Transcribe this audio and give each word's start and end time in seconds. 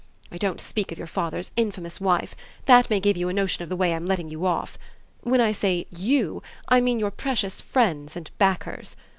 I 0.31 0.39
don't 0.39 0.59
speak 0.59 0.91
of 0.91 0.97
your 0.97 1.05
father's 1.05 1.51
infamous 1.55 2.01
wife: 2.01 2.33
that 2.65 2.89
may 2.89 2.99
give 2.99 3.17
you 3.17 3.29
a 3.29 3.33
notion 3.33 3.61
of 3.61 3.69
the 3.69 3.75
way 3.75 3.93
I'm 3.93 4.07
letting 4.07 4.29
you 4.29 4.47
off. 4.47 4.75
When 5.19 5.39
I 5.39 5.51
say 5.51 5.85
'you' 5.91 6.41
I 6.67 6.81
mean 6.81 6.99
your 6.99 7.11
precious 7.11 7.61
friends 7.61 8.15
and 8.15 8.31
backers. 8.39 8.95